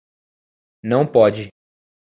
[0.81, 1.51] Não pode